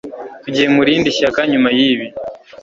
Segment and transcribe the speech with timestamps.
[0.43, 2.07] Tugiye mu rindi shyaka nyuma yibi.